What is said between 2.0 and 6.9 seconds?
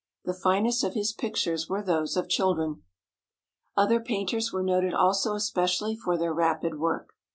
of children. Other painters were noted also especially for their rapid